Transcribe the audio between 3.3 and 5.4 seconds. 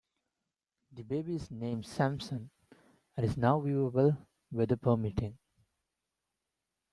now viewable, weather permitting.